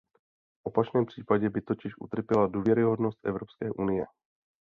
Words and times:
V 0.57 0.59
opačném 0.65 1.05
případě 1.05 1.49
by 1.49 1.61
totiž 1.61 1.93
utrpěla 2.01 2.47
důvěryhodnost 2.47 3.25
Evropské 3.25 3.71
unie. 3.71 4.05